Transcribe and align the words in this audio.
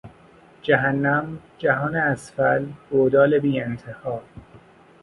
جهنم، 0.61 1.39
جهان 1.59 1.95
اسفل، 1.95 2.65
گودال 2.89 3.39
بیانتها 3.39 4.21